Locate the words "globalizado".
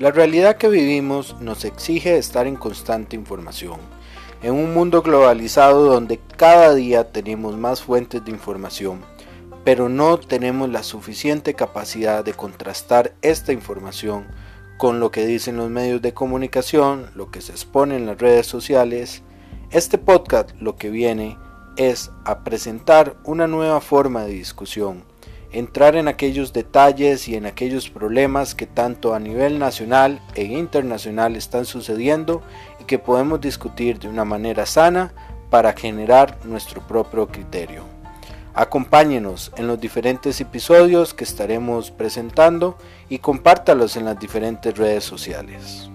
5.02-5.84